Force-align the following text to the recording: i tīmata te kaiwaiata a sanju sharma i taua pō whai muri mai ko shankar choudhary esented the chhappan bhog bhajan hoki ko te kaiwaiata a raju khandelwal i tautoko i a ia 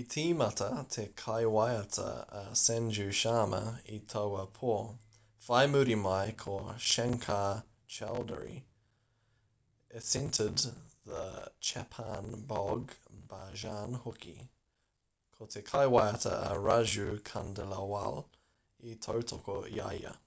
i 0.00 0.02
tīmata 0.14 0.66
te 0.96 1.02
kaiwaiata 1.22 2.04
a 2.40 2.42
sanju 2.64 3.06
sharma 3.20 3.60
i 3.96 3.98
taua 4.12 4.44
pō 4.58 4.76
whai 5.46 5.62
muri 5.72 5.96
mai 6.02 6.36
ko 6.44 6.54
shankar 6.90 7.58
choudhary 7.96 8.60
esented 10.02 10.64
the 11.14 11.26
chhappan 11.70 12.30
bhog 12.54 12.96
bhajan 13.34 13.98
hoki 14.08 14.38
ko 15.38 15.52
te 15.56 15.66
kaiwaiata 15.74 16.38
a 16.54 16.56
raju 16.70 17.08
khandelwal 17.32 18.24
i 18.94 18.98
tautoko 19.08 19.60
i 19.78 19.86
a 19.92 19.92
ia 20.02 20.18